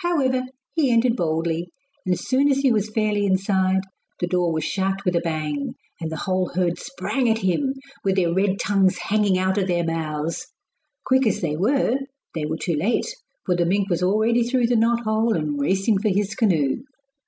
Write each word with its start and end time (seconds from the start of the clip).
However, 0.00 0.42
he 0.74 0.90
entered 0.90 1.14
boldly, 1.14 1.68
and 2.04 2.12
as 2.12 2.26
soon 2.26 2.50
as 2.50 2.58
he 2.58 2.72
was 2.72 2.90
fairly 2.90 3.24
inside 3.24 3.82
the 4.18 4.26
door 4.26 4.52
was 4.52 4.64
shut 4.64 5.04
with 5.04 5.14
a 5.14 5.20
bang, 5.20 5.74
and 6.00 6.10
the 6.10 6.16
whole 6.16 6.48
herd 6.48 6.80
sprang 6.80 7.30
at 7.30 7.38
him, 7.38 7.74
with 8.02 8.16
their 8.16 8.34
red 8.34 8.58
tongues 8.58 8.98
hanging 8.98 9.38
out 9.38 9.56
of 9.56 9.68
their 9.68 9.84
mouths. 9.84 10.48
Quick 11.04 11.28
as 11.28 11.40
they 11.42 11.56
were 11.56 11.94
they 12.34 12.44
were 12.44 12.58
too 12.58 12.74
late, 12.74 13.06
for 13.46 13.54
the 13.54 13.64
mink 13.64 13.88
was 13.88 14.02
already 14.02 14.42
through 14.42 14.66
the 14.66 14.74
knot 14.74 15.02
hole 15.04 15.36
and 15.36 15.60
racing 15.60 15.98
for 15.98 16.08
his 16.08 16.34
canoe. 16.34 16.78